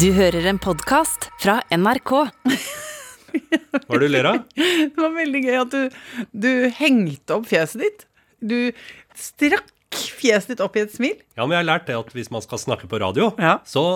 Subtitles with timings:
[0.00, 2.10] Du hører en podkast fra NRK.
[3.86, 4.42] Hva er det du ler av?
[4.56, 5.96] Det var veldig gøy at du,
[6.46, 8.04] du hengte opp fjeset ditt.
[8.40, 8.58] Du
[9.16, 9.72] strakk
[10.18, 11.16] fjeset ditt opp i et smil.
[11.38, 13.56] Ja, men jeg har lært det at hvis man skal snakke på radio, Ja.
[13.68, 13.86] så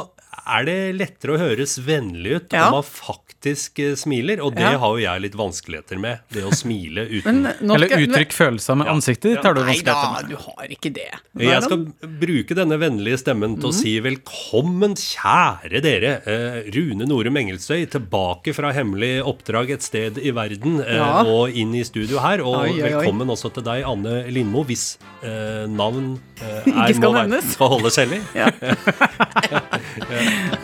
[0.50, 2.66] er det lettere å høres vennlig ut Ja.
[2.68, 4.40] om man faktisk eh, smiler.
[4.44, 4.78] Og det Ja.
[4.78, 6.20] har jo jeg litt vanskeligheter med.
[6.30, 10.22] Det å smile uten nok, Eller uttrykk følelser med ansiktet ditt har du Nei da,
[10.28, 11.08] du har ikke det.
[11.40, 11.86] Jeg skal
[12.20, 16.12] bruke denne vennlige stemmen til å si velkommen, kjære dere.
[16.26, 21.22] Eh, Rune Norum Engelsøy tilbake fra hemmelig oppdrag et sted i verden eh, Ja.
[21.24, 22.40] og inn i studio her.
[22.44, 22.90] Og Oi, oi, oi.
[22.92, 27.28] velkommen også til deg, Anne Lindmo, hvis eh, navn eh, Ikke er, skal må være-
[27.30, 27.52] nevnes.
[27.54, 28.20] skal holdes hellig.
[28.40, 28.50] Ja.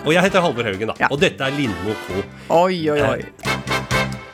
[0.07, 0.95] Og jeg heter Halvor Haugen, da.
[1.01, 1.09] Ja.
[1.11, 2.23] Og dette er Lindmo Co.
[2.63, 3.21] Oi, oi, oi.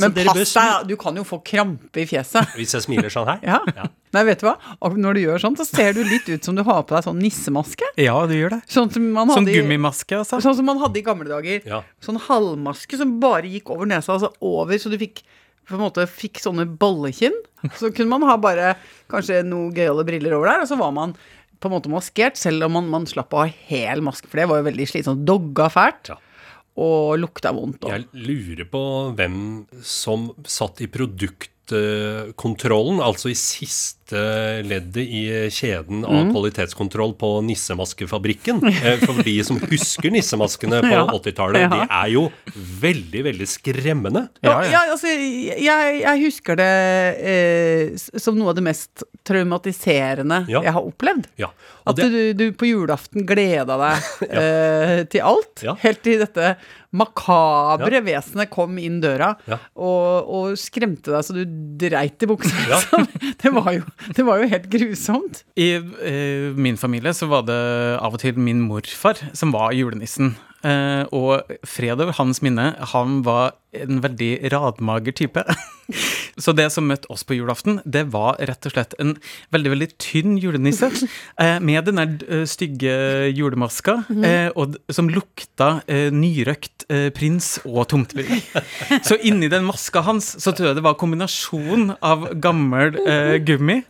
[0.03, 2.48] Men pass deg, du kan jo få krampe i fjeset.
[2.59, 3.43] Hvis jeg smiler sånn her.
[3.47, 3.61] Ja.
[3.77, 3.85] Ja.
[4.17, 4.57] Nei, vet du hva?
[4.83, 7.07] Og når du gjør sånn, så ser du litt ut som du har på deg
[7.07, 7.87] sånn nissemaske.
[8.03, 8.59] Ja, du gjør det.
[8.73, 10.41] Sånn som man Sånn hadde i- gummimaske, altså.
[10.43, 11.62] Sånn som man hadde i gamle dager.
[11.70, 11.84] Ja.
[12.03, 15.23] Sånn halvmaske som bare gikk over nesa, altså over, så du fikk
[15.70, 17.39] på en måte fikk sånne bollekinn.
[17.78, 18.75] Så kunne man ha bare
[19.09, 21.15] kanskje noe gøyale briller over der, og så var man
[21.63, 24.49] på en måte maskert, selv om man, man slapp å ha hel maske, for det
[24.51, 25.25] var jo veldig slitsomt.
[25.29, 26.19] Dogga fælt, Ja.
[26.83, 27.85] og lukta vondt.
[27.85, 27.91] Og.
[27.93, 28.83] Jeg lurer på
[29.19, 30.89] hvem som satt i
[31.67, 33.99] produktkontrollen, altså i siste
[34.67, 36.33] leddet i kjeden av Mm.
[36.35, 38.61] kvalitetskontroll på Nissemaskefabrikken.
[38.83, 41.07] Eh, For de som husker nissemaskene på Ja.
[41.07, 41.69] 80-tallet, Ja.
[41.69, 42.25] de er jo
[42.83, 44.29] veldig, veldig skremmende.
[44.43, 46.69] Ja, Ja, altså, jeg, jeg husker det
[47.23, 50.63] eh, som noe av det mest traumatiserende Ja.
[50.63, 51.27] jeg har opplevd.
[51.39, 51.49] Ja.
[51.87, 55.75] At det, du, du på julaften gleda deg eh, til alt, Ja.
[55.83, 56.57] helt til dette
[56.93, 59.59] makabre vesenet kom inn døra Ja.
[59.77, 61.43] og, og skremte deg så du
[61.81, 62.53] dreit i buksa.
[62.69, 62.81] Ja.
[63.43, 63.83] Det, var jo,
[64.15, 65.41] det var jo helt grusomt.
[65.59, 67.57] I uh, min familie så var det
[67.99, 70.34] av og til min morfar som var julenissen.
[70.62, 75.45] Uh, og fred over hans minne, han var en veldig radmager type.
[76.45, 79.15] så det som møtte oss på julaften, det var rett og slett en
[79.55, 80.91] veldig, veldig tynn julenisse.
[81.41, 82.94] Eh, med den der eh, stygge
[83.33, 85.75] julemaska, eh, og, som lukta
[86.12, 88.43] nyrøkt prins og tomtebrygg.
[89.06, 93.81] Så inni den maska hans så tror jeg det var kombinasjon av gammel eh, gummi,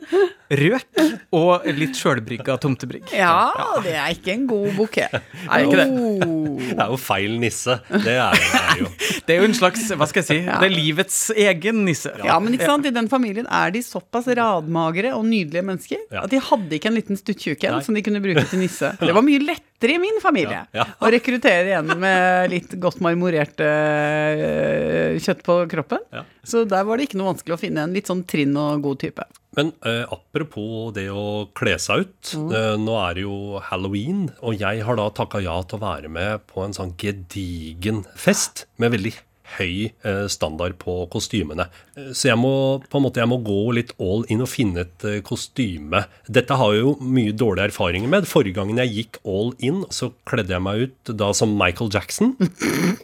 [0.53, 1.00] røk
[1.32, 3.09] og litt sjølbrygga tomtebrygg.
[3.16, 3.49] Ja,
[3.84, 5.16] det er ikke en god bukett.
[5.49, 5.87] Er ikke det?
[5.88, 6.60] Oh.
[6.69, 7.78] det er jo feil nisse.
[7.88, 8.91] Det er, er jo
[9.26, 12.12] Det er jo en slags, hva skal jeg si, det er livets egen nisse.
[12.25, 16.25] Ja, men ikke sant, i den familien er de såpass radmagre og nydelige mennesker Ja.
[16.25, 18.93] at de hadde ikke en liten stuttjukk en som de kunne bruke til nisse.
[19.00, 20.87] Det var mye lettere i min familie Ja, ja.
[21.03, 26.03] å rekruttere igjen med litt godt marmorert eh, kjøtt på kroppen.
[26.12, 26.25] Ja.
[26.47, 29.00] Så der var det ikke noe vanskelig å finne en litt sånn trinn og god
[29.03, 29.27] type.
[29.56, 32.31] Men eh, apropos det å kle seg ut.
[32.56, 36.09] eh, nå er det jo halloween, og jeg har da takka ja til å være
[36.12, 39.12] med på en sånn gedigen fest med veldig
[39.58, 41.66] høy eh, standard på kostymene.
[41.96, 42.52] Eh, Så jeg må
[42.90, 46.04] på en måte jeg må gå litt all in og finne et eh, kostyme.
[46.28, 48.28] Dette har jeg jo mye dårlige erfaringer med.
[48.30, 52.34] Forrige gangen jeg gikk all in, så kledde jeg meg ut da som Michael Jackson.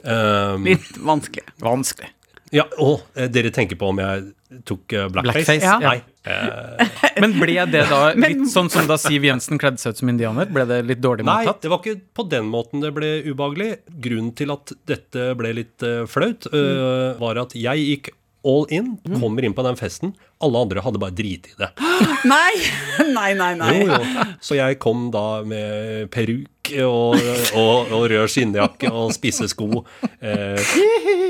[0.05, 1.45] Um, Litt vanskelig.
[1.65, 2.13] Vanskelig.
[2.55, 5.59] Ja, og eh, dere tenker på om jeg tok eh, blackface?
[5.59, 5.79] Blackface, Ja.
[5.83, 5.99] Nei.
[7.23, 10.49] Men ble det da litt sånn som da Siv Jensen kledde seg ut som indianer?
[10.53, 11.63] Ble det litt dårlig Nei, mottatt?
[11.65, 13.71] det var ikke på den måten det ble ubehagelig.
[14.05, 18.13] Grunnen til at dette ble litt eh, flaut, eh, var at jeg gikk
[18.47, 20.13] all in, kommer inn på den festen.
[20.45, 21.71] Alle andre hadde bare driti i det.
[22.33, 22.53] Nei!
[23.19, 23.73] Nei, nei, nei.
[23.81, 24.25] Jo, jo.
[24.45, 27.17] Så jeg kom da med peruk og,
[27.57, 29.83] og, og rød skinnjakke og spisse sko.
[30.21, 30.61] Eh,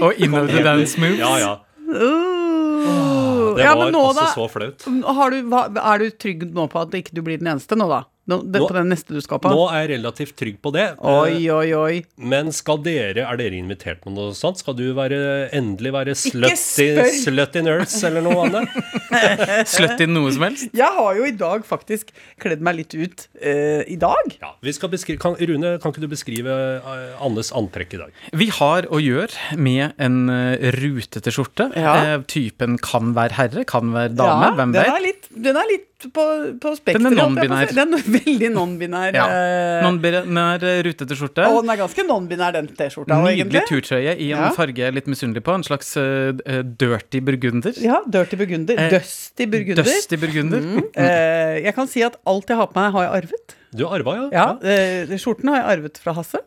[0.03, 1.21] Og innover the dance moves?
[1.23, 1.53] ja, ja.
[1.89, 4.85] Uh, Det ja, var men nå, altså da, så flaut.
[5.19, 5.63] har du, hva,
[5.95, 8.03] er du trygg nå på at ikke du blir den eneste nå, da?
[8.29, 9.53] Nå, det, Nå- på den neste du skal på?
[9.53, 10.87] Nå er jeg relativt trygg på det.
[11.01, 11.95] Oi, oi, oi.
[12.21, 14.61] Men skal dere, er dere invitert på noe sånt?
[14.61, 16.89] Skal du være, endelig være slutty,
[17.23, 18.77] slutty nurse eller noe annet?
[19.75, 20.69] Sløtt inn noe som helst?
[20.77, 24.33] Jeg har jo i dag faktisk kledd meg litt ut Uh, i dag.
[24.43, 28.17] Ja, vi skal beskrive, kan, Rune, kan ikke du beskrive eh, Annes antrekk i dag?
[28.41, 31.69] Vi har å gjøre med en eh, rutete skjorte.
[31.79, 31.95] Ja.
[32.19, 34.91] Uh, typen kan være herre, kan være dame, hvem den vet.
[34.97, 36.25] er litt, den er litt på,
[36.63, 37.03] på spekteret.
[37.03, 37.73] Den er non-binær.
[37.75, 39.17] Den er veldig non-binær.
[39.19, 39.25] Ja.
[39.35, 41.47] eh, Non-binær eh, rutete skjorte.
[41.51, 43.19] og den er ganske non-binær, den T-skjorta.
[43.25, 44.53] Nydelig turtrøye i en Ja.
[44.55, 45.57] farge jeg er litt misunnelig på.
[45.59, 47.75] En slags eh, dirty burgunder.
[47.83, 48.79] Ja, Dirty burgunder.
[48.79, 49.83] Eh, Dusty burgunder.
[49.91, 50.63] Dusty burgunder.
[50.63, 50.83] Mm.
[50.95, 53.55] Eh, jeg kan si at alt jeg har på meg, har jeg arvet.
[53.69, 54.29] Du har arva, ja?
[54.33, 56.39] Ja, eh, Skjorten har jeg arvet fra Hasse.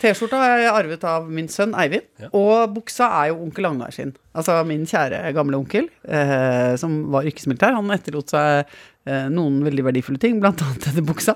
[0.00, 2.06] T-skjorta har jeg arvet av min sønn Eivind.
[2.22, 2.30] Ja.
[2.32, 4.14] Og buksa er jo onkel Agnar sin.
[4.32, 7.76] Altså min kjære gamle onkel, eh, som var yrkesmilitær.
[7.76, 8.64] Han etterlot seg
[9.04, 11.34] noen veldig verdifulle ting, annet denne buksa,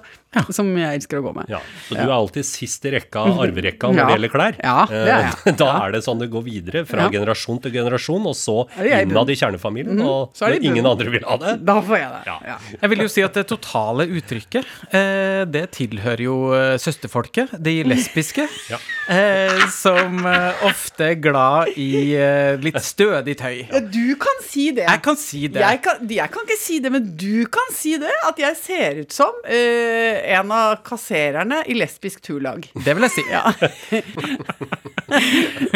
[0.54, 1.48] som jeg elsker å gå med.
[1.50, 1.58] Ja,
[1.88, 4.06] så du er alltid sist i rekka, arverekka, når Ja.
[4.06, 4.58] det gjelder klær.
[4.62, 5.32] Ja, det er jeg.
[5.46, 5.86] Eh, Da Ja.
[5.88, 7.08] er det sånn det går videre, fra Ja.
[7.10, 10.86] generasjon til generasjon, og så jeg innad i kjernefamilien, og Så er det når ingen
[10.92, 11.54] andre vil ha det.
[11.66, 12.22] Da får jeg det.
[12.26, 12.36] Ja.
[12.46, 12.56] Ja.
[12.82, 14.64] Jeg vil jo si at det totale uttrykket,
[14.94, 18.78] eh, det tilhører jo eh, søsterfolket, de lesbiske, Ja.
[19.08, 23.66] eh, som eh, ofte er glad i eh, litt stødig tøy.
[23.72, 24.84] Ja, Du kan si det.
[24.86, 25.60] Jeg kan si det.
[25.62, 28.12] Jeg kan, jeg kan ikke si det, men du kan si det.
[28.28, 32.60] At jeg ser ut som uh, en av kassererne i lesbisk turlag.
[32.74, 33.24] Det vil jeg si.
[33.30, 33.44] Ja.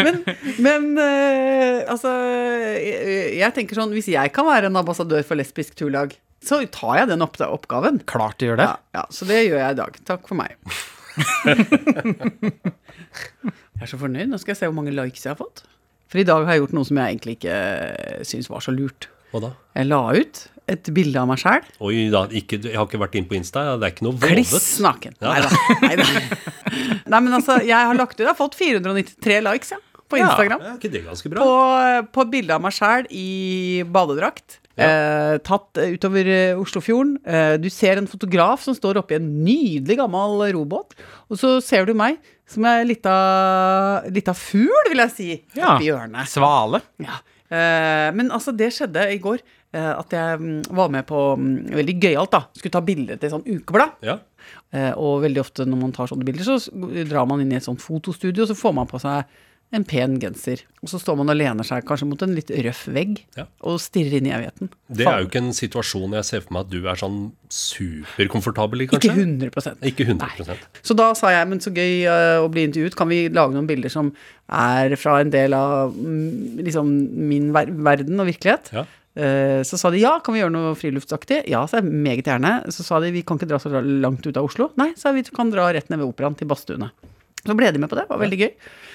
[0.05, 0.15] men
[0.59, 2.11] men uh, altså
[2.75, 6.95] jeg, jeg tenker sånn Hvis jeg kan være en ambassadør for lesbisk turlag, så tar
[7.03, 8.01] jeg den opp oppgaven.
[8.11, 8.69] Klart du gjør det.
[8.71, 9.93] Ja, ja, så det gjør jeg i dag.
[10.09, 10.51] Takk for meg.
[13.77, 14.31] jeg er så fornøyd.
[14.31, 15.59] Nå skal jeg se hvor mange likes jeg har fått.
[16.11, 17.59] For i dag har jeg gjort noe som jeg egentlig ikke
[18.27, 19.07] syns var så lurt.
[19.31, 19.51] Hva da?
[19.79, 20.41] Jeg la ut
[20.71, 21.67] et bilde av meg sjæl.
[21.87, 24.55] Oi da, ikke, jeg har ikke vært inn på Insta, det er ikke noe Kliss
[24.55, 24.71] vovet.
[24.87, 25.17] naken.
[25.21, 25.35] Ja.
[25.35, 26.09] Neida, neida.
[27.11, 29.81] Nei, men altså, jeg har lagt ut Jeg har fått 493 likes, ja,
[30.11, 30.63] på Instagram.
[30.67, 31.45] Ja, ikke det ganske bra?
[31.45, 31.55] På,
[32.17, 33.29] på bilde av meg sjæl i
[33.87, 34.61] badedrakt.
[34.81, 37.17] Eh, tatt eh, utover eh, Oslofjorden.
[37.27, 40.97] Eh, du ser en fotograf som står oppi en nydelig gammel robåt.
[41.29, 42.19] Og så ser du meg
[42.51, 43.15] som er lita,
[44.11, 45.29] lita fugl, vil jeg si,
[45.59, 45.77] Ja.
[45.77, 46.27] oppi hjørnet.
[46.33, 46.81] Svale.
[47.03, 47.21] Ja.
[47.51, 49.41] Eh, men altså, det skjedde i går.
[49.73, 52.41] at jeg mm, var med på mm, Veldig gøyalt, da.
[52.59, 53.93] Skulle ta bilder til sånn ukeblad.
[54.03, 54.17] Ja.
[54.99, 56.57] Og veldig ofte når man tar sånne bilder, så
[57.07, 59.31] drar man inn i et sånt fotostudio, og så får man på seg
[59.73, 60.65] en pen genser.
[60.83, 63.45] Og så står man og lener seg kanskje mot en litt røff vegg Ja.
[63.63, 64.71] og stirrer inn i evigheten.
[64.91, 67.19] Det er jo ikke en situasjon jeg ser for meg at du er sånn
[67.49, 69.13] superkomfortabel i, kanskje?
[69.13, 69.75] Ikke kanskje?
[69.79, 73.11] 100 Ikke 100% Så da sa jeg, men så gøy eh, å bli intervjuet, kan
[73.11, 74.11] vi lage noen bilder som
[74.51, 76.91] er fra en del av mm, liksom
[77.31, 78.73] min ver verden og virkelighet?
[78.75, 78.87] Ja.
[79.15, 81.45] Eh, Så sa de ja, kan vi gjøre noe friluftsaktig?
[81.51, 82.57] Ja, sa jeg meget gjerne.
[82.75, 84.71] Så sa de vi kan ikke dra så langt ut av Oslo.
[84.81, 86.91] Nei, sa vi kan dra rett ned ved operaen til badstuene.
[87.47, 88.51] Så ble de med på det, det var veldig gøy.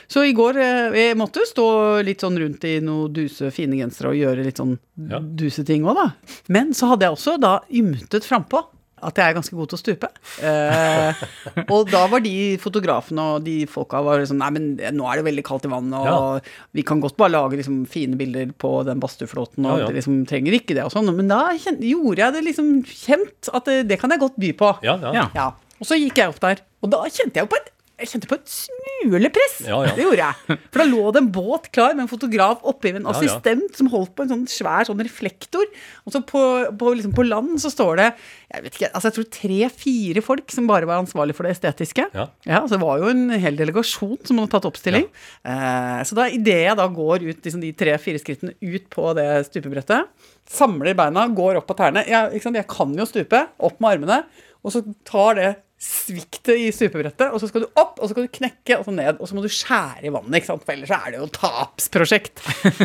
[0.07, 1.65] Så i går eh, jeg måtte stå
[2.05, 4.77] litt sånn rundt i noen duse, fine gensere og gjøre litt sånn
[5.09, 5.19] Ja.
[5.19, 6.11] duseting òg, da.
[6.53, 8.61] Men så hadde jeg også da ymtet frampå
[9.05, 10.07] at jeg er ganske god til å stupe.
[10.41, 11.23] Eh,
[11.69, 15.25] og da var de fotografene og de folka var sånn Nei, men nå er det
[15.27, 19.01] veldig kaldt i vannet, og vi kan godt bare lage liksom fine bilder på den
[19.03, 19.89] badstueflåten, og Ja, ja.
[19.91, 21.11] det liksom trenger ikke det og sånn.
[21.17, 24.71] Men da gjorde jeg det liksom kjent at det, det kan jeg godt by på.
[24.85, 25.13] Ja, ja.
[25.17, 25.27] Ja.
[25.35, 25.47] Ja.
[25.81, 28.27] Og så gikk jeg opp der, og da kjente jeg jo på et jeg kjente
[28.27, 29.59] på et smulepress.
[29.63, 29.93] Ja, ja.
[29.95, 30.57] Det gjorde jeg.
[30.73, 33.21] For da lå det en båt klar med en fotograf oppi med en Ja, ja.
[33.21, 35.63] assistent som holdt på en sånn svær sånn reflektor.
[36.03, 36.41] Og så på,
[36.75, 38.09] på, liksom på land så står det
[38.55, 42.05] jeg vet ikke, altså jeg tror tre-fire folk som bare var ansvarlig for det estetiske.
[42.15, 42.27] Ja.
[42.45, 45.07] så det var jo en hel delegasjon som hadde tatt oppstilling.
[45.43, 49.27] Eh, så da idet jeg da går ut liksom de tre-fire skrittene ut på det
[49.49, 50.11] stupebrettet,
[50.51, 54.19] samler beina, går opp på tærne jeg, jeg kan jo stupe, opp med armene,
[54.65, 55.51] og så tar det
[55.81, 58.93] sviktet i stupebrettet, og så skal du opp, og så skal du knekke, og så
[58.95, 60.63] ned, og så må du skjære i vannet, ikke sant?
[60.65, 62.41] for ellers er det jo tapsprosjekt.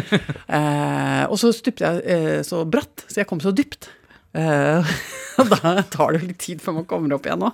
[0.59, 3.89] eh, og så stupte jeg eh, så bratt, så jeg kom så dypt.
[4.31, 4.91] Eh,
[5.43, 7.51] og da tar det jo litt tid før man kommer opp igjen nå.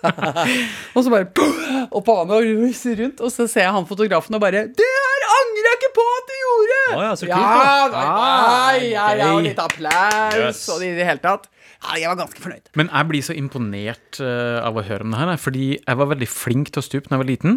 [0.94, 4.36] og så bare opp på vannet og russe rundt, og så ser jeg han fotografen
[4.38, 7.36] og bare 'Det her angrer jeg ikke på at du gjorde!' Oh, ja, så kult,
[7.36, 7.88] ja, da.
[7.92, 8.04] da,
[8.50, 9.48] nei, ja, nei, og gøy.
[9.50, 10.68] litt applaus Yes.
[10.68, 11.50] og det i det hele tatt.
[11.80, 12.66] Ja, jeg var ganske fornøyd.
[12.76, 16.10] Men jeg blir så imponert eh, av å høre om det her, fordi jeg var
[16.10, 17.56] veldig flink til å stupe da jeg var liten.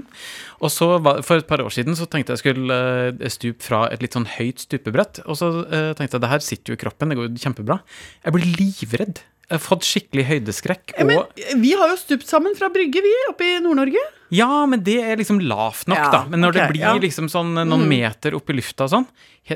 [0.63, 2.77] Og så var, For et par år siden så tenkte jeg skulle
[3.11, 5.19] eh, stupe fra et litt sånn høyt stupebrett.
[5.27, 7.79] Og så eh, tenkte jeg det her sitter jo i kroppen, det går jo kjempebra.
[8.23, 9.23] Jeg blir livredd.
[9.43, 10.95] Jeg har fått skikkelig høydeskrekk.
[10.95, 14.01] Ja, Men Og, vi har jo stupt sammen fra Brygge, vi, oppe i Nord-Norge.
[14.33, 16.21] ja, men det er liksom lavt nok, Ja, da.
[16.31, 16.93] Men når okay, det blir ja.
[16.95, 17.03] Mm.
[17.03, 19.09] liksom sånn noen meter opp i lufta og sånn,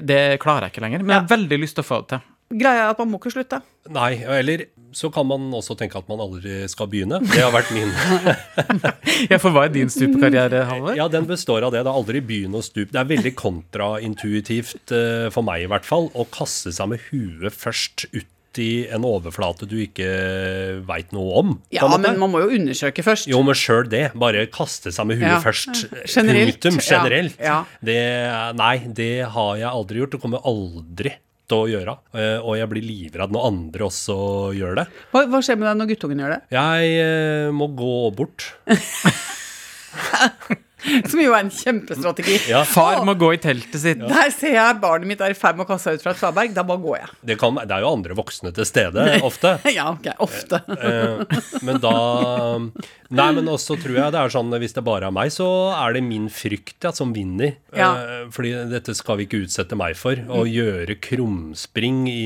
[0.03, 1.07] det klarer jeg ikke lenger.
[1.07, 2.27] Men jeg har veldig lyst til å få det til.
[2.49, 3.57] Greia er at man må ikke slutte.
[3.91, 7.19] Nei, eller så kan man også tenke at man aldri skal begynne.
[7.27, 7.91] Det har vært min
[9.31, 10.95] Ja, for hva er din stupekarriere, Halvor?
[10.97, 11.83] Ja, den består av det.
[11.83, 12.91] Det er aldri begynn å stupe.
[12.95, 17.53] Det er veldig kontraintuitivt, eh, for meg i hvert fall, å kaste seg med huet
[17.55, 18.25] først ut
[18.57, 20.07] i en overflate du ikke
[20.87, 21.51] veit noe om.
[21.69, 23.27] Ja, men man må jo undersøke først.
[23.29, 24.07] Jo, men sjøl det.
[24.17, 25.37] Bare kaste seg med huet Ja.
[25.43, 25.83] først.
[26.09, 26.79] Generelt, Punktum.
[26.81, 27.37] Generelt.
[27.37, 27.59] ja.
[27.85, 27.99] Det,
[28.57, 30.15] nei, det har jeg aldri gjort.
[30.15, 31.13] Det kommer aldri
[31.55, 31.93] å gjøre.
[32.17, 34.17] Eh, Og jeg blir livredd når andre også
[34.57, 34.85] gjør det.
[35.13, 36.41] Hva, hva skjer med deg når guttungen gjør det?
[36.57, 38.49] Jeg eh, må gå bort.
[41.17, 42.35] Som jo er en kjempestrategi.
[42.51, 42.59] Ja.
[42.69, 43.99] Far må gå i teltet sitt.
[43.99, 46.19] Der ser jeg barnet mitt er i ferd med å kaste seg ut fra et
[46.21, 46.53] svaberg.
[46.53, 47.09] Da bare går jeg.
[47.31, 49.55] Det, kan, det er jo andre voksne til stede ofte.
[49.77, 50.59] Ja, ok, ofte.
[50.77, 51.91] Eh, men da
[52.61, 55.97] Nei, men også tror jeg det er sånn hvis det bare er meg, så er
[55.97, 57.55] det min frykt ja, som vinner.
[57.75, 57.89] Ja.
[57.97, 60.13] Eh, fordi dette skal vi ikke utsette meg for.
[60.17, 62.23] Å gjøre krumspring i,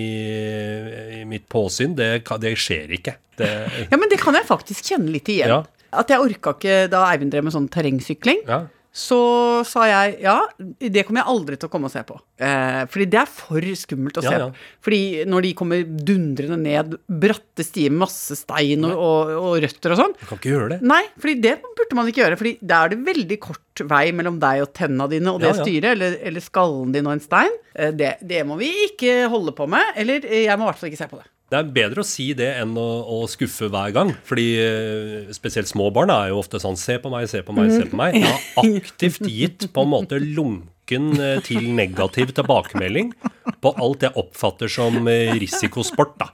[1.22, 2.12] i mitt påsyn, det,
[2.44, 3.16] det skjer ikke.
[3.40, 3.52] Det,
[3.88, 5.56] Ja, men det kan jeg faktisk kjenne litt igjen.
[5.56, 5.64] Ja.
[5.92, 8.46] At jeg orka ikke da Eivind drev med sånn terrengsykling.
[8.48, 8.62] ja.
[8.92, 9.18] Så
[9.64, 12.18] sa jeg ja, det kommer jeg aldri til å komme og se på.
[12.44, 14.48] Eh, fordi det er for skummelt å Ja, se ja.
[14.50, 14.66] på.
[14.84, 15.00] Fordi
[15.32, 20.02] når de kommer dundrende ned bratte stier med masse stein og, og, og røtter og
[20.02, 20.80] sånn Du kan ikke gjøre det.
[20.92, 22.40] Nei, fordi det burde man ikke gjøre.
[22.42, 25.56] Fordi da er det veldig kort vei mellom deg og tenna dine og det Ja,
[25.56, 25.64] ja.
[25.64, 27.56] styret, eller, eller skallen din og en stein.
[27.74, 29.96] Eh, det, det må vi ikke holde på med.
[29.96, 31.30] Eller eh, jeg må i hvert fall ikke se på det.
[31.52, 34.14] Det er bedre å si det enn å, å skuffe hver gang.
[34.28, 37.74] Fordi eh, spesielt små barn er jo ofte sånn Se på meg, se på meg,
[37.76, 38.16] se på meg.
[38.16, 43.14] Jeg har aktivt gitt på en måte lunken eh, til negativ tilbakemelding
[43.62, 46.30] på alt jeg oppfatter som eh, risikosport, da.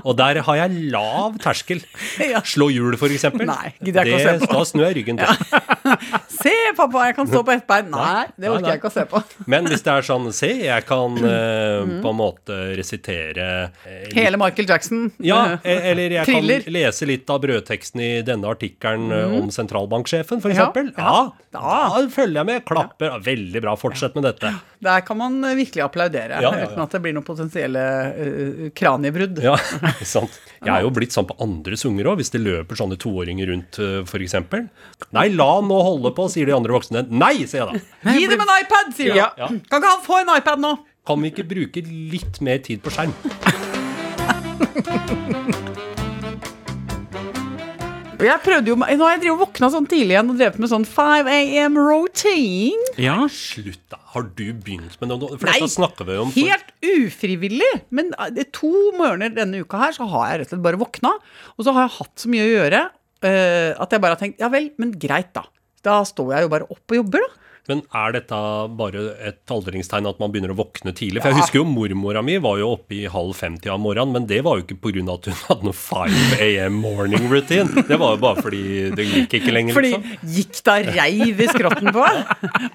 [0.00, 1.82] Og der har jeg lav terskel.
[2.48, 3.08] Slå hjul, på.
[3.10, 5.28] Da snur jeg ryggen til.
[6.40, 7.90] Se, pappa, jeg kan stå på ett bein.
[7.92, 9.20] Nei, det orker jeg ikke å se på.
[9.50, 13.46] Men hvis det er sånn Se, jeg kan eh, på en måte resitere
[13.84, 15.08] eh, Hele Michael Jackson.
[15.22, 16.64] Ja, e- eller jeg Thriller.
[16.64, 20.56] kan lese litt av brødteksten i denne artikkelen eh, om sentralbanksjefen, f.eks.
[20.56, 21.14] Ja, Ja,
[21.52, 21.60] ja.
[21.60, 22.64] da følger jeg med.
[22.68, 23.18] Klapper.
[23.26, 23.76] Veldig bra.
[23.90, 24.52] Fortsett med dette.
[24.80, 27.82] Der kan man virkelig applaudere, Ja, ja, uten at det blir noen potensielle
[28.14, 29.42] uh, kraniebrudd.
[29.44, 29.56] Ja,
[30.14, 30.38] sant.
[30.60, 33.78] Jeg er jo blitt sånn på andres unger òg, hvis det løper sånne toåringer rundt,
[33.80, 34.36] eh, f.eks.
[35.16, 37.06] Nei, la han nå holde på, sier de andre voksne.
[37.08, 38.12] Nei, sier jeg da.
[38.16, 39.16] Gi dem en iPad, sier.
[39.16, 39.30] Ja.
[39.40, 40.76] Kan ikke han få en iPad nå?
[41.08, 43.16] Kan vi ikke bruke litt mer tid på skjerm?
[48.20, 50.84] Jeg prøvde jo, Nå har jeg drevet våkna sånn tidlig igjen og drevet med sånn
[50.88, 52.94] 5 AM routine.
[53.00, 53.16] Ja.
[53.32, 54.00] Slutt, da.
[54.12, 55.36] Har du begynt med noe?
[55.36, 56.32] For Nei, dette snakker vi om.
[56.34, 57.70] Helt ufrivillig.
[57.94, 60.66] Men eh, det er to morgener denne uka her så har jeg rett og slett
[60.66, 61.14] bare våkna.
[61.56, 64.42] Og så har jeg hatt så mye å gjøre uh, at jeg bare har tenkt
[64.42, 65.46] ja vel, men greit, da.
[65.86, 67.49] Da står jeg jo bare opp og jobber, da.
[67.68, 68.38] Men er dette
[68.78, 71.20] bare et aldringstegn at man begynner å våkne tidlig?
[71.22, 74.28] For jeg husker jo mormora mi var jo oppe i halv femti av morgenen, men
[74.30, 75.04] det var jo ikke pga.
[75.14, 77.84] at hun hadde noe 5 AM morning routine.
[77.86, 78.62] Det var jo bare fordi
[78.96, 80.32] det gikk ikke lenger, Fordi liksom.
[80.36, 82.06] gikk da reiv i skrotten på.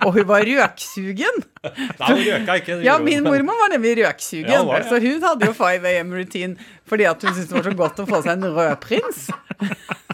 [0.05, 1.43] Og hun var røksugen.
[1.65, 2.79] Nei, hun røka ikke.
[2.85, 4.51] Ja, min mormor var nemlig røksugen.
[4.51, 4.85] Ja, var.
[4.89, 7.99] Så hun hadde jo 5 AM routine fordi at hun syntes det var så godt
[8.03, 9.23] å få seg en rød prins.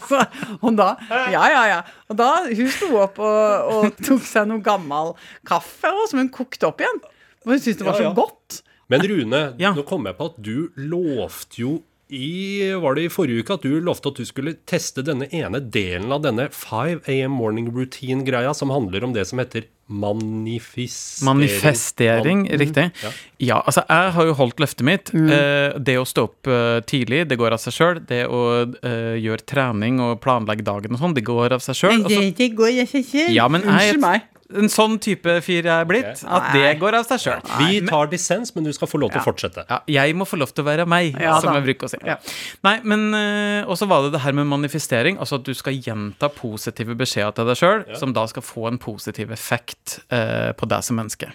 [0.07, 0.19] Så,
[0.61, 0.89] og da,
[1.31, 1.79] ja, ja, ja.
[2.11, 5.13] Og da hun sto opp og, og tok seg noe gammel
[5.47, 6.99] kaffe også, som hun kokte opp igjen.
[7.45, 8.13] Og hun syntes det var Ja, så ja.
[8.17, 8.61] godt.
[8.91, 9.71] Men Rune, Ja.
[9.77, 11.77] nå kom jeg på at du lovte jo
[12.11, 15.61] i Var det i forrige uke at du lovte at du skulle teste denne ene
[15.71, 21.25] delen av denne 5 AM morning routine-greia som handler om det som heter manifestering?
[21.29, 22.91] Manifestering, Man- riktig.
[23.03, 23.11] Ja.
[23.39, 25.13] Ja, altså jeg har jo holdt løftet mitt.
[25.15, 28.03] Eh, det å stå opp eh, tidlig, det går av seg sjøl.
[28.07, 28.41] Det å
[28.83, 32.03] eh, gjøre trening og planlegge dagen og sånn, det går av seg sjøl.
[32.07, 33.27] det går jeg ikke.
[33.33, 34.27] Ja, men jeg er Unnskyld meg.
[34.57, 37.41] En sånn type fyr jeg er blitt, at det går av seg sjøl.
[37.59, 39.65] Vi tar dissens, men du skal få lov til å fortsette.
[39.69, 41.97] Ja, jeg må få lov til å være meg, Ja, som jeg bruker å si.
[42.05, 42.17] Ja.
[42.63, 45.73] Nei, men eh, Og så var det det her med manifestering, altså at du skal
[45.77, 50.67] gjenta positive beskjeder til deg sjøl, som da skal få en positiv effekt uh, på
[50.67, 51.29] deg som menneske.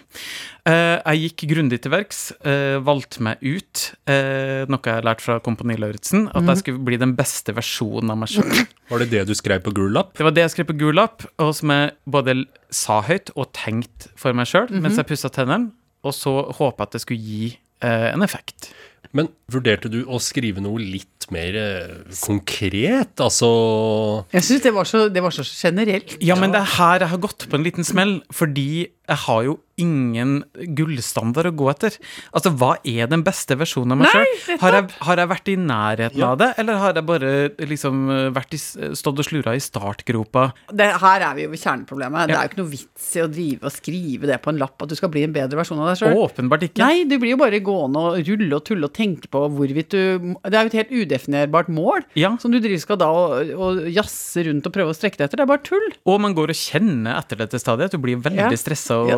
[0.67, 5.21] Uh, jeg gikk grundig til verks, uh, valgte meg ut, eh, noe jeg har lært
[5.23, 6.47] fra Kompani Lauritzen, at Mhm.
[6.51, 8.67] jeg skulle bli den beste versjonen av meg sjøl.
[8.89, 10.13] Var det det du skrev på gul lapp?
[10.17, 13.51] Det var det jeg skrev på gul lapp, og som jeg både sa høyt og
[13.53, 14.81] tenkt for meg sjøl Mhm.
[14.81, 15.71] mens jeg pussa tennene,
[16.03, 18.71] og så håpa at det skulle gi eh, en effekt.
[19.13, 23.15] Men vurderte du å skrive noe litt mer eh, konkret?
[23.23, 26.17] Altså Jeg syns det, det var så generelt.
[26.23, 29.43] Ja, men det er her jeg har gått på en liten smell, fordi jeg har
[29.47, 30.39] jo ingen
[30.73, 31.93] gullstandard å gå etter.
[32.35, 34.57] Altså, hva er den beste versjonen av meg sjøl?
[34.63, 37.33] Har, har jeg vært i nærheten av det, eller har jeg bare
[37.69, 37.99] liksom
[38.33, 38.59] vært i,
[38.97, 40.47] stått og slura i startgropa?
[40.73, 42.25] Det, her er vi jo ved kjerneproblemet.
[42.31, 44.81] Det er jo ikke noe vits i å drive og skrive det på en lapp
[44.87, 46.17] at du skal bli en bedre versjon av deg sjøl.
[46.25, 46.81] Åpenbart ikke.
[46.81, 50.01] Nei, du blir jo bare gående og rulle og tulle og tenke på hvorvidt du
[50.41, 52.33] Det er jo et helt udefinerbart mål Ja.
[52.41, 55.37] som du driver skal da og, og jazze rundt og prøve å strekke deg etter.
[55.39, 55.87] Det er bare tull.
[56.09, 57.93] Og man går og kjenner etter dette stadiet.
[57.93, 58.49] Du blir veldig Ja.
[58.57, 59.17] stressa og ja.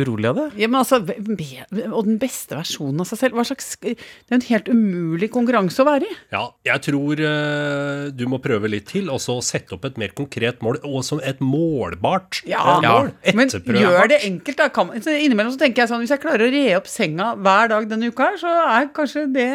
[0.00, 0.46] urolig av det.
[0.62, 3.38] Ja, men altså, Og den beste versjonen av seg selv.
[3.38, 6.18] Hva slags Det er en helt umulig konkurranse å være i.
[6.34, 10.14] Ja, jeg tror uh, du må prøve litt til, og så sette opp et mer
[10.16, 13.12] konkret mål, og som et målbart eh, Ja, mål.
[13.36, 14.70] Men gjør det enkelt, da.
[14.76, 17.70] Kan, så innimellom så tenker jeg sånn Hvis jeg klarer å re opp senga hver
[17.72, 19.50] dag denne uka her, så er kanskje det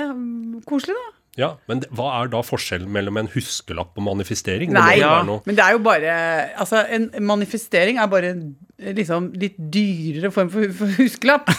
[0.69, 1.20] koselig, da.
[1.39, 4.71] Ja, Men det- hva er da forskjellen mellom en huskelapp og manifestering?
[4.75, 6.15] Nei, det ja, men det er jo bare
[6.59, 11.47] Altså, en manifestering er bare en liksom litt dyrere form for, for huskelapp.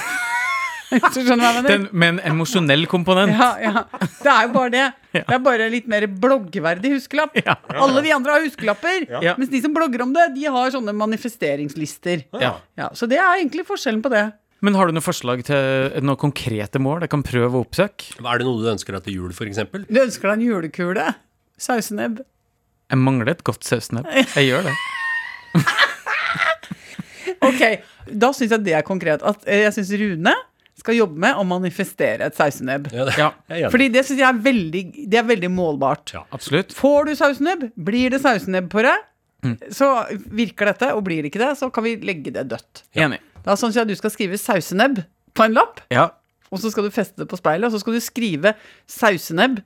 [0.93, 1.71] Hvis du skjønner hva jeg mener?
[1.71, 3.33] Den, med en emosjonell komponent.
[3.33, 3.85] Ja, ja.
[4.21, 4.83] Det er jo bare det.
[5.15, 7.39] Det er bare litt mer bloggverdig huskelapp.
[7.41, 7.55] Ja.
[7.73, 9.07] Alle de andre har huskelapper.
[9.25, 9.33] Ja.
[9.41, 12.27] Mens de som blogger om det, de har sånne manifesteringslister.
[12.41, 12.59] Ja.
[12.77, 14.27] Ja, så det er egentlig forskjellen på det.
[14.63, 18.13] Men har du noen forslag til noen konkrete mål jeg kan prøve å oppsøke?
[18.23, 19.59] Er det noe du ønsker deg til jul, f.eks.?
[19.91, 21.07] Du ønsker deg en julekule?
[21.59, 22.21] Sausenebb?
[22.93, 24.07] Jeg mangler et godt sausenebb.
[24.37, 24.77] Jeg gjør det.
[27.43, 27.63] Ok,
[28.23, 29.23] da syns jeg det er konkret.
[29.27, 30.33] At eh, jeg syns Rune
[30.79, 32.87] skal jobbe med å manifestere et sausenebb.
[32.95, 33.71] Ja, det, Ja.
[33.73, 36.15] Fordi det syns jeg er veldig, det er veldig målbart.
[36.15, 36.23] Ja.
[36.35, 36.75] Absolutt.
[36.79, 39.09] Får du sausenebb, blir det sausenebb på deg,
[39.43, 39.57] Mm.
[39.75, 39.87] så
[40.39, 42.85] virker dette, og blir det ikke det, så kan vi legge det dødt.
[42.95, 43.17] Enig.
[43.45, 46.11] Da sånn at du skal skrive sausenebb på en lapp, Ja.
[46.53, 48.55] og så skal du feste det på speilet, og så skal du skrive
[48.87, 49.63] sausenebb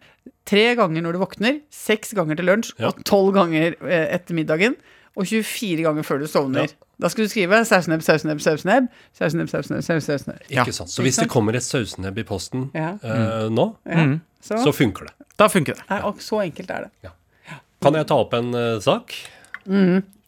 [0.47, 2.89] tre ganger når du våkner, seks ganger til lunsj Ja.
[2.89, 4.77] og tolv ganger eh, etter middagen,
[5.17, 6.69] og 24 ganger før du sovner.
[6.69, 6.87] Ja.
[7.01, 10.41] Da skal du skrive sausenebb, sausenebb, sausenebb, sausenebb, sausenebb, sausenebb.
[10.49, 10.89] Ikke sant.
[10.91, 12.95] Så hvis det kommer et sausenebb i posten Ja.
[13.03, 14.19] eh, nå, Ja.
[14.41, 15.13] Så, så funker det.
[15.37, 15.83] Da funker det.
[15.91, 17.11] Nei, og så enkelt er det.
[17.83, 19.13] Kan jeg ta opp en uh, sak?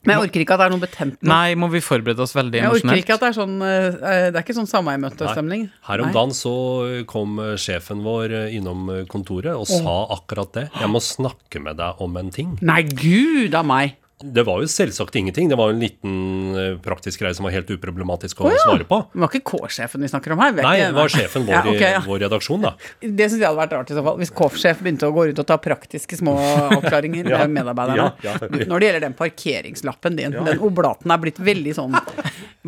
[0.09, 1.29] Men jeg orker ikke at det er noe betent nå.
[1.31, 3.89] Nei, må vi forberede oss veldig Jeg orker ikke at det er sånn eh,
[4.33, 5.69] Det er ikke sånn sameiemøtestemning.
[5.89, 6.55] Her om dagen så
[7.11, 10.67] kom eh, sjefen vår eh, innom eh, kontoret og sa akkurat det.
[10.81, 12.57] Jeg må snakke med deg om en ting.
[12.65, 13.97] Nei, gud av meg.
[14.19, 15.47] Det var jo selvsagt ingenting.
[15.49, 16.15] Det var en liten
[16.59, 18.97] eh, praktisk greie som var helt uproblematisk å svare på.
[19.13, 20.57] Det var ikke K-sjefen vi snakker om her.
[20.59, 22.01] Nei, det var sjefen vår Ja, okay, ja.
[22.03, 22.73] i vår redaksjon, da.
[22.99, 24.19] Det syns jeg hadde vært rart i så fall.
[24.19, 26.35] Hvis K-sjef begynte å gå rundt og ta praktiske små
[26.81, 28.09] oppklaringer Ja, med medarbeiderne.
[28.25, 28.65] ja, ja.
[28.67, 30.35] Når det gjelder den parkeringslappen din.
[30.35, 31.95] Den oblaten er blitt veldig sånn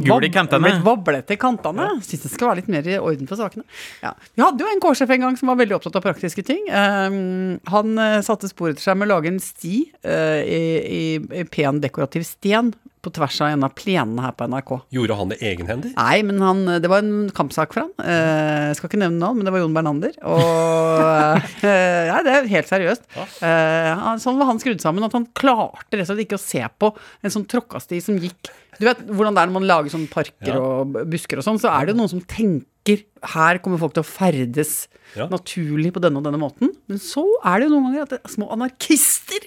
[0.00, 0.71] Gul i kantene.
[0.71, 1.90] Blitt vablete i kantene.
[2.07, 3.66] Syns det skal være litt mer i orden på sakene.
[4.00, 4.14] Ja.
[4.38, 6.62] Vi hadde jo en K-sjef en gang som var veldig opptatt av praktiske ting.
[6.71, 11.02] Um, han eh, satte spor etter seg med å lage en sti i, i,
[11.39, 14.73] i pen dekorativ sten på tvers av en av plenene her på NRK.
[14.92, 15.92] Gjorde han det egenhendig?
[15.97, 17.92] Nei, men han, det var en kampsak for han.
[18.04, 20.18] Eh, jeg skal ikke nevne navn, men det var Jon Bernander.
[20.28, 21.00] Og
[21.70, 23.06] eh, Nei, det er helt seriøst.
[23.16, 26.66] Eh, sånn var han skrudd sammen at han klarte rett og slett ikke å se
[26.76, 26.92] på
[27.25, 30.54] en sånn tråkkasti som gikk Du vet hvordan det er når man lager sånne parker
[30.54, 30.58] Ja.
[30.58, 34.00] og busker og sånn, så er det jo noen som tenker her kommer folk til
[34.02, 35.26] å ferdes Ja.
[35.28, 36.70] naturlig på denne og denne måten.
[36.88, 39.44] Men så er det jo noen ganger at det er små anarkister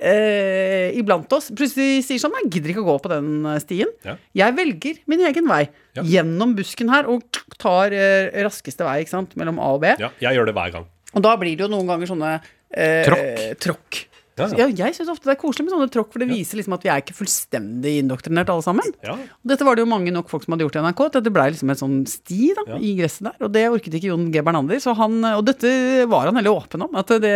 [0.00, 3.92] eh, iblant oss plutselig sier sånn Jeg gidder ikke å gå på den eh, stien.
[4.06, 4.16] Ja.
[4.42, 5.68] Jeg velger min egen vei
[6.02, 7.22] gjennom busken her og
[7.62, 9.94] tar eh, raskeste vei ikke sant, mellom A og B.
[10.02, 10.88] Ja, jeg gjør det hver gang.
[11.14, 12.32] Og da blir det jo noen ganger sånne
[12.72, 13.60] eh, Tråkk.
[13.62, 14.02] tråkk.
[14.38, 14.66] Ja, ja.
[14.72, 16.82] Ja, jeg syns ofte det er koselig med sånne tråkk, for det viser liksom at
[16.86, 18.92] vi er ikke fullstendig indoktrinert alle sammen.
[19.04, 19.12] Ja.
[19.18, 21.32] Og dette var det jo mange nok folk som hadde gjort i NRK, at dette
[21.34, 23.36] ble liksom en sånn sti da, i gresset der.
[23.44, 24.40] Og det orket ikke Jon G.
[24.46, 25.68] Bernander, så han, og dette
[26.08, 27.34] var han veldig åpen om, at det,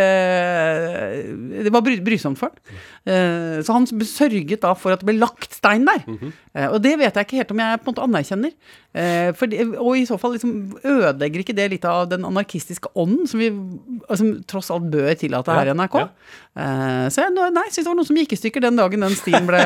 [1.66, 2.80] det var bry, brysomt for han.
[3.06, 6.02] Eh, Så han sørget da for at det ble lagt stein der.
[6.06, 6.32] Eh,
[6.72, 8.52] Og det vet jeg ikke helt om jeg på en måte anerkjenner.
[8.96, 13.28] Eh, det, og i så fall liksom ødelegger ikke det litt av den anarkistiske ånden
[13.28, 13.50] som vi
[14.16, 15.98] som tross alt bør tillate her i NRK.
[16.00, 16.08] Ja.
[16.56, 17.10] ja.
[17.12, 19.48] Så jeg nei, synes det var noen som gikk i stykker den dagen den stien
[19.48, 19.62] ble,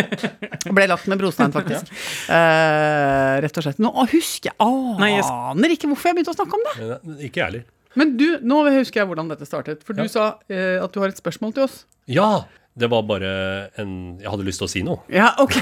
[0.78, 1.90] ble lagt med brostein, faktisk.
[2.30, 3.42] Ja.
[3.42, 3.82] rett og slett.
[3.82, 6.74] Nå husker jeg Aner ikke hvorfor jeg begynte å snakke om det.
[6.86, 7.68] Eh, Ikke jeg heller.
[7.98, 9.82] Men du, nå husker jeg hvordan dette startet.
[9.86, 11.82] For du sa eh, at du har et spørsmål til oss.
[12.10, 12.44] Ja!
[12.74, 13.32] Det var bare
[13.80, 15.02] en Jeg hadde lyst til å si noe.
[15.12, 15.58] Ja, ok.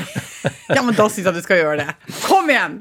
[0.70, 1.96] Ja, men da syns jeg du skal gjøre det.
[2.22, 2.80] Kom igjen!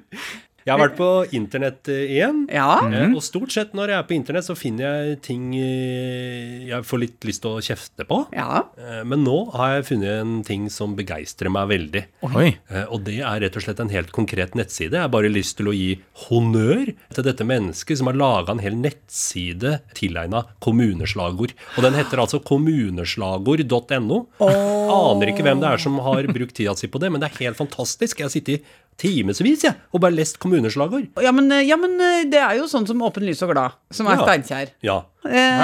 [0.66, 2.42] Jeg har vært på internett eh, igjen.
[2.54, 2.80] Ja.
[2.84, 3.16] Mm.
[3.18, 7.02] Og stort sett når jeg er på internett, så finner jeg ting eh, jeg får
[7.04, 8.20] litt lyst til å kjefte på.
[8.36, 8.64] Ja.
[8.78, 12.04] Eh, Men nå har jeg funnet en ting som begeistrer meg veldig.
[12.30, 12.50] Oi.
[12.70, 14.94] Eh, Og det er rett og slett en helt konkret nettside.
[14.98, 15.94] Jeg har bare lyst til å gi
[16.28, 21.56] honnør til dette mennesket som har laga en hel nettside tilegna kommuneslagord.
[21.78, 24.20] Og den heter altså kommuneslagord.no.
[24.44, 27.44] Aner ikke hvem det er som har brukt tida si på det, men det er
[27.46, 28.20] helt fantastisk.
[28.20, 28.64] Jeg har sittet i
[29.00, 31.08] timevis ja, og bare lest kommuneslagord.
[31.24, 34.10] Ja men, ja, men eh, det er jo sånn som Åpen lys og glad, som
[34.12, 34.26] er Ja.
[34.28, 34.74] Steinkjer.
[34.86, 34.98] Ja.
[35.26, 35.64] Eh,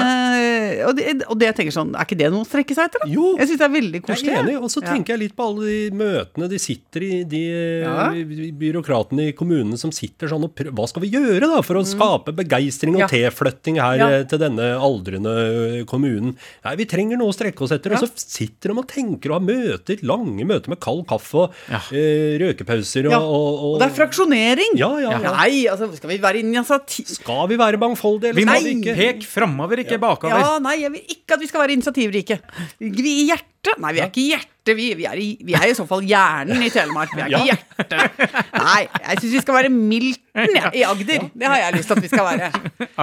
[0.88, 3.02] og, det, og det jeg tenker sånn, er ikke det noe å strekke seg etter?
[3.04, 3.08] da?
[3.12, 3.36] Jo.
[3.40, 4.88] Jeg syns det er veldig Jeg er enig, og så Ja.
[4.94, 7.42] tenker jeg litt på alle de møtene de sitter i, de
[7.82, 8.10] Ja.
[8.10, 11.74] eh, byråkratene i kommunene som sitter sånn og prøver Hva skal vi gjøre da for
[11.80, 13.04] å skape begeistring og Mm.
[13.06, 13.08] Ja.
[13.30, 14.08] tilflytting her Ja.
[14.08, 16.36] eh, til denne aldrende eh, kommunen?
[16.64, 17.90] Nei, vi trenger noe å strekke oss etter.
[17.92, 17.98] Ja.
[17.98, 21.52] Og så sitter de og tenker og har møter, lange møter med kald kaffe og
[21.70, 21.78] Ja.
[21.92, 23.20] eh, røkepauser og, Ja.
[23.20, 24.76] og, Og det er fraksjonering!
[24.76, 25.32] Ja, ja, ja.
[25.36, 27.06] Nei, altså skal vi være initiativ...
[27.06, 28.96] Skal vi være mangfoldige, eller Vi skal vi ikke?
[28.96, 30.40] Pek framover, ikke bakover.
[30.62, 32.38] Nei, jeg vil ikke at vi skal være initiativrike.
[32.80, 35.64] Vi i hjertet Nei, vi er ikke i hjertet, vi, vi, er i, vi er
[35.66, 37.10] i så fall hjernen i Telemark.
[37.16, 38.28] Vi er ikke i hjertet.
[38.54, 41.26] Nei, jeg syns vi skal være milten ja, i Agder.
[41.34, 42.50] Det har jeg lyst til at vi skal være.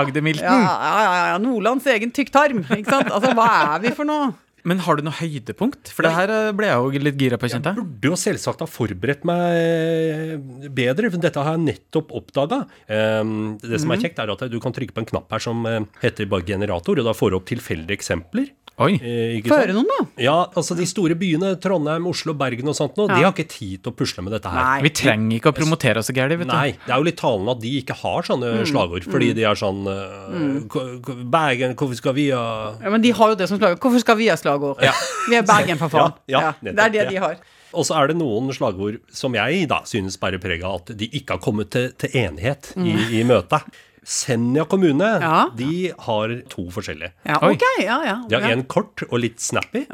[0.03, 0.47] Agder-milten.
[0.47, 1.41] Ja, ja, ja, ja.
[1.43, 2.63] Nordlands egen tykktarm.
[2.63, 3.11] Ikke sant?
[3.11, 4.31] Altså, hva er vi for noe?
[4.67, 5.91] Men har du noe høydepunkt?
[5.91, 7.83] For det her eh, ble jeg jo litt gira på, kjente jeg.
[7.83, 12.63] burde jo selvsagt ha forberedt meg eh, bedre, for dette har jeg nettopp oppdaga.
[12.87, 15.81] det som er kjekt, er at du kan trykke på en knapp her som eh,
[16.03, 18.53] heter bare generator, og da får du opp tilfeldige eksempler.
[18.81, 18.95] Oi.
[18.97, 19.67] Eh, ikke Få sant?
[19.67, 20.05] høre noen, da.
[20.23, 23.83] Ja, altså de store byene, Trondheim, Oslo, Bergen og sånt nå, de har ikke tid
[23.85, 24.63] til å pusle med dette her.
[24.65, 24.79] Nei.
[24.87, 26.53] Vi trenger ikke å promotere oss så gærent, vet du.
[26.55, 28.65] Nei, det er jo litt talende at de ikke har sånne Mm.
[28.71, 33.29] slagord, fordi de er sånn uh, Bergen, hvorfor skal vi ha Ja, men de har
[33.33, 33.79] jo det som slagord.
[33.83, 34.81] Hvorfor skal vi ha slagord?
[35.29, 36.17] Vi er Bergen, for faen.
[36.27, 37.37] Ja, ja, Ja, det er det de har.
[37.73, 41.07] Og så er det noen slagord som jeg da synes bærer preg av at de
[41.09, 43.65] ikke har kommet til, til enighet i, i møtet.
[44.03, 45.21] Senja kommune, Mm.
[45.21, 45.49] Ja.
[45.55, 47.11] de har to forskjellige.
[47.25, 47.53] Ja, Oi.
[47.55, 48.15] ok, ja, ja.
[48.27, 48.55] De har ja.
[48.57, 49.85] En kort og litt snappy,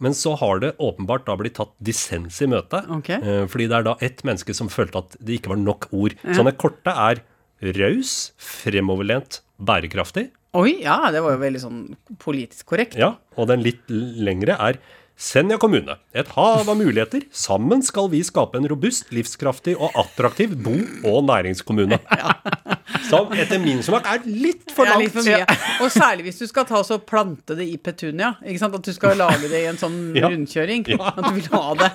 [0.00, 2.88] men så har det åpenbart da blitt tatt dissens i møtet.
[2.90, 3.10] Ok.
[3.10, 6.14] Eh, Fordi det er da ett menneske som følte at det ikke var nok ord.
[6.24, 7.22] Sånne korte er
[7.62, 10.30] raus, fremoverlent, bærekraftig.
[10.54, 12.94] Oi, ja, det var jo veldig sånn politisk korrekt.
[12.98, 14.78] Ja, og den litt lengre er
[15.16, 15.94] Senja kommune.
[16.12, 17.22] Et hav av muligheter.
[17.30, 22.00] Sammen skal vi skape en robust, livskraftig og attraktiv bo- og næringskommune.
[23.18, 25.02] Som etter min smak er litt for er langt.
[25.04, 25.46] litt for mye.
[25.84, 28.34] Og særlig hvis du skal ta og så plante det i petunia.
[28.44, 28.74] Ikke sant?
[28.74, 30.28] At du skal lage det i en sånn Ja.
[30.28, 30.86] rundkjøring.
[30.88, 31.12] Ja.
[31.16, 31.90] At du vil ha det.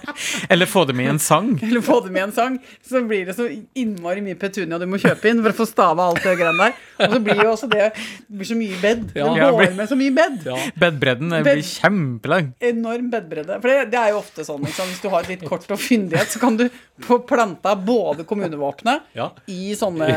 [0.49, 1.51] Eller få det med i en sang.
[1.63, 2.59] Eller få det med i en sang.
[2.87, 6.07] Så blir det så innmari mye petunia du må kjøpe inn for å få stava
[6.09, 6.73] alt det greiene der.
[7.07, 9.05] Og så blir jo også det det blir så mye bed.
[9.15, 9.27] Ja.
[9.33, 10.39] Det går med så mye bed.
[10.45, 10.57] Ja.
[10.79, 12.53] Bedbredden Bed- blir kjempelang.
[12.61, 13.59] Enorm bedbredde.
[13.61, 14.63] For det, det er jo ofte sånn.
[14.65, 14.87] liksom.
[14.91, 16.67] Hvis du har litt kort og fyndighet, så kan du
[17.05, 19.29] få planta både kommunevåpenet Ja.
[19.47, 20.09] i sånne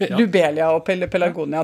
[0.00, 0.16] Ja.
[0.50, 1.62] Lubelia og pel pelargonia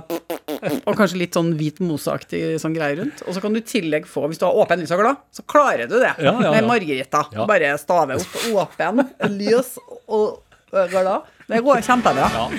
[0.87, 3.23] og kanskje litt sånn hvit moseaktig sånn greie rundt.
[3.27, 5.43] Og så kan du i tillegg få, hvis du har åpen lys og glad, så
[5.49, 6.65] klarer du det Ja, ja, med.
[6.67, 7.25] Margarita.
[7.35, 7.47] Ja.
[7.47, 9.03] Bare stave opp åpen,
[9.37, 9.75] lys
[10.09, 10.43] og
[10.91, 11.27] glad.
[11.49, 12.29] Det går kjempebra.
[12.35, 12.51] Ja.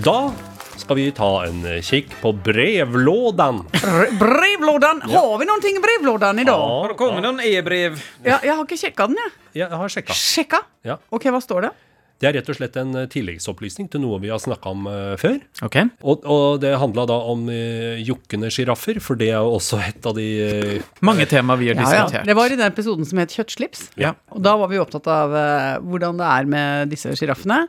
[0.00, 0.16] Da
[0.80, 3.62] skal vi ta en kikk på brevlådan.
[3.76, 5.02] Br- Brevlådan!
[5.12, 6.64] Har vi noen ting i brevlådan i dag?
[6.64, 8.00] Ja, det kommet noen e-brev?
[8.24, 9.36] Ja, jeg har ikke sjekka den, jeg.
[9.60, 10.16] jeg har sjekka.
[10.16, 10.62] Sjekka?
[10.88, 10.96] Ja.
[11.12, 11.72] Ok, hva står det?
[12.20, 15.14] Det er rett og slett en eh, tilleggsopplysning til noe vi har snakka om eh,
[15.20, 15.38] før.
[15.64, 15.78] Ok.
[16.04, 20.08] Og, og det handla da om uh, jokkende sjiraffer, for det er jo også et
[20.10, 22.02] av de eh, Mange tema vi har Ja, ja.
[22.04, 22.28] diskutert.
[22.28, 23.86] Det var i den episoden som het Kjøttslips.
[24.00, 24.12] Ja.
[24.36, 27.64] Og da var vi opptatt av eh, hvordan det er med disse sjiraffene.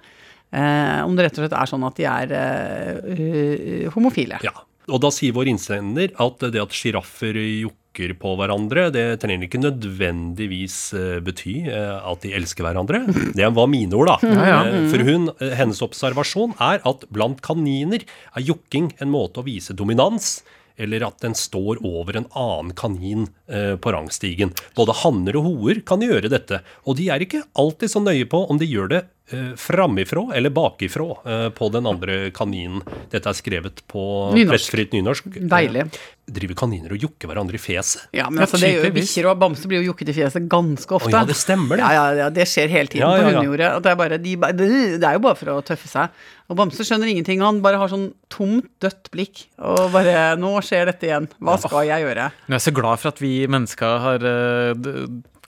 [0.52, 4.42] Eh, om det rett og slett er sånn at de er eh, eh, homofile.
[4.44, 4.52] Ja.
[4.90, 9.62] Og da sier vår innsender at det at sjiraffer jokker på hverandre, det trenger ikke
[9.62, 13.04] nødvendigvis eh, bety eh, at de elsker hverandre.
[13.36, 14.32] Det var mine ord, da.
[14.32, 14.48] ja.
[14.48, 14.80] ja.
[14.94, 19.76] For hun, eh, hennes observasjon er at blant kaniner er jokking en måte å vise
[19.78, 20.40] dominans
[20.82, 24.54] eller at den står over en annen kanin eh, på rangstigen.
[24.78, 28.44] Både hanner og hoer kan gjøre dette, og de er ikke alltid så nøye på
[28.50, 29.21] om de gjør det eh,
[29.58, 32.82] framifrå eller bakifrå eh, på den andre kaninen.
[33.12, 34.04] Dette er skrevet på
[34.50, 35.30] pressfritt nynorsk.
[35.52, 35.86] Deilig.
[35.88, 38.06] Eh, driver kaniner og jokker hverandre i fjeset?
[38.16, 40.96] Ja, men altså, det gjør jo bikkjer og bamser blir jo jukket i fjeset ganske
[40.98, 41.12] ofte.
[41.12, 41.88] Å ja, det stemmer det.
[41.88, 43.72] Ja, ja, ja, det skjer hele tiden Ja, på ja, på hundejordet.
[43.84, 44.70] Det, er bare, de, det
[45.02, 46.22] det er jo bare for å tøffe seg.
[46.52, 47.44] Og Bamse skjønner ingenting.
[47.44, 49.46] Han bare har sånn tomt, dødt blikk.
[49.64, 51.28] Og bare 'Nå skjer dette igjen.
[51.40, 54.28] Hva skal jeg gjøre?' Nå er jeg så glad for at vi mennesker har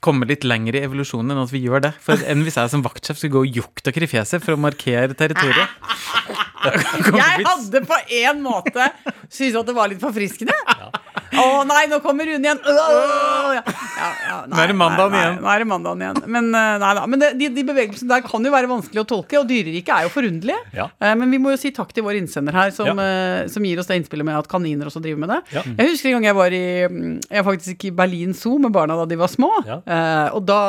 [0.03, 1.93] kommet litt lenger i evolusjonen enn at vi gjør det.
[2.03, 4.61] For enn hvis jeg som vaktsjef skulle gå og jukte dere i fjeset for å
[4.61, 5.71] markere territoriet.
[6.63, 8.85] Jeg hadde på en måte
[9.27, 10.55] syntes at det var litt forfriskende.
[11.39, 12.59] Å nei, nå kommer Rune igjen.
[12.63, 13.63] Åh, ja.
[13.63, 15.35] Ja, ja, nei, Nå er det mandagen igjen.
[15.41, 16.19] Nå er det mandagen igjen.
[16.35, 17.05] Men, eh, nei, da.
[17.09, 20.07] Men det, de, de bevegelsene der kan jo være vanskelig å tolke, og dyreriket er
[20.07, 20.87] jo forunderlige.
[20.99, 23.79] Eh, Men vi må jo si takk til vår innsender her, som, eh, som gir
[23.81, 25.39] oss det innspillet med at kaniner også driver med det.
[25.53, 26.63] Jeg husker en gang jeg var i
[27.33, 29.51] Jeg faktisk i Berlin Zoo med barna da de var små.
[29.63, 30.59] Og da,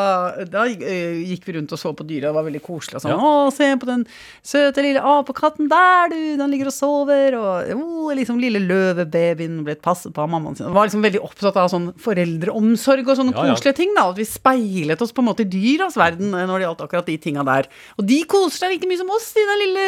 [0.50, 3.00] da gikk vi rundt og så på dyra, det var veldig koselig.
[3.00, 3.18] Og sånn.
[3.18, 4.04] Å, se på den
[4.44, 6.20] søte lille apekatten der, du!
[6.40, 7.36] Den ligger og sover.
[7.38, 10.64] Og oh, liksom lille løvebabyen ble passet på av mammaen sin.
[10.64, 10.74] sine.
[10.74, 13.54] var liksom veldig opptatt av sånn foreldreomsorg og sånne Ja, ja.
[13.54, 13.94] koselige ting.
[13.96, 16.84] da, At vi speilet oss på en måte i dyras verden eh, når det gjaldt
[16.86, 17.68] akkurat de tinga der.
[17.98, 19.86] Og de koser seg like mye som oss i den lille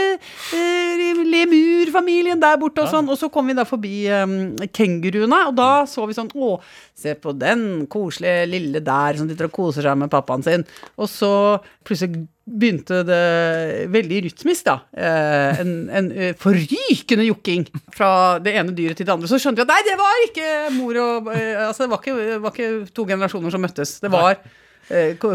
[0.56, 3.08] eh, lemurfamilien der borte og sånn.
[3.12, 4.36] Og så kom vi da forbi um,
[4.74, 6.56] kenguruene, og da så vi sånn Å,
[6.96, 10.64] se på den koselige lille der som sitter og koser seg med pappaen sin.
[11.00, 11.30] Og så
[11.86, 13.22] plutselig begynte det
[13.90, 14.76] veldig rytmisk, da.
[14.94, 17.64] Eh, en, en eh, forrykende jokking
[17.96, 19.26] fra det ene dyret til det andre.
[19.30, 22.38] Så skjønte vi at nei, det var ikke mor og eh, Altså, det var ikke,
[22.44, 23.96] var ikke to generasjoner som møttes.
[24.04, 24.54] Det var ko-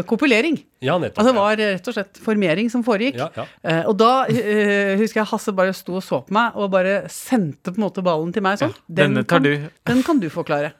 [0.08, 0.56] kopulering.
[0.82, 1.20] Ja, nettopp.
[1.20, 3.18] Altså det var rett og slett formering som foregikk.
[3.20, 3.44] Ja, ja.
[3.68, 7.02] Eh, og da eh, husker jeg Hasse bare sto og så på meg og bare
[7.12, 8.72] sendte på en måte ballen til meg sånn.
[8.88, 9.68] denne tar kan, du.
[9.90, 10.72] Den kan du forklare.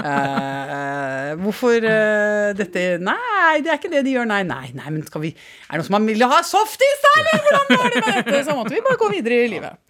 [0.00, 4.28] Eh, hvorfor eh, dette Nei, det er ikke det de gjør.
[4.28, 7.46] Nei, nei, nei, men skal vi Er det noen som vil ha softis, eller?
[7.46, 8.42] Hvordan var det med dette?
[8.48, 9.80] Så måtte vi bare gå videre i livet.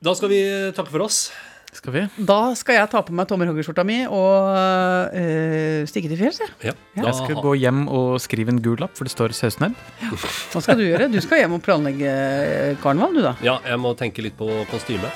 [0.00, 0.42] Da skal vi
[0.74, 1.28] takke for oss.
[1.72, 2.00] Skal vi?
[2.26, 6.50] Da skal jeg ta på meg tommelhoggerskjorta mi og øh, stikke til fjells, jeg.
[6.66, 9.78] Ja, Jeg skal gå hjem og skrive en gul lapp, for det står sausnebb.
[10.10, 11.06] Hva skal du gjøre?
[11.12, 13.36] Du skal hjem og planlegge eh, karneval, du da.
[13.46, 15.12] Ja, jeg må tenke litt på kostyme.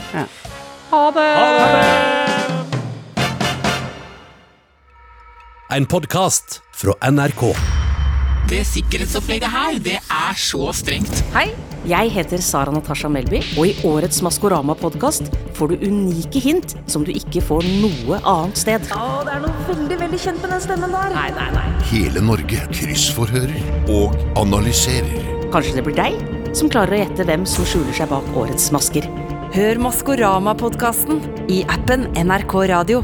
[0.94, 1.30] Ha det!
[5.74, 7.50] En podkast fra NRK.
[8.44, 11.22] Det sikkerhetsopplegget her, det er så strengt.
[11.32, 11.46] Hei,
[11.88, 17.12] jeg heter Sara Natasha Melby, og i årets Maskorama-podkast får du unike hint som du
[17.14, 18.84] ikke får noe annet sted.
[18.92, 21.16] Å, det er noe veldig, veldig kjent med den stemmen der.
[21.16, 21.64] Nei, nei, nei.
[21.88, 25.24] Hele Norge kryssforhører og analyserer.
[25.54, 26.20] Kanskje det blir deg
[26.54, 29.08] som klarer å gjette hvem som skjuler seg bak årets masker.
[29.56, 33.00] Hør Maskorama-podkasten i appen NRK Radio.